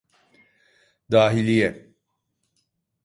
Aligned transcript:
Dahiliye. 1.11 1.91